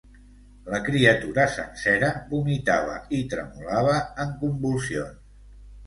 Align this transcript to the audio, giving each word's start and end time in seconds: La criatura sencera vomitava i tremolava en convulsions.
La 0.73 0.79
criatura 0.87 1.45
sencera 1.57 2.11
vomitava 2.33 2.99
i 3.21 3.23
tremolava 3.35 3.97
en 4.27 4.37
convulsions. 4.45 5.35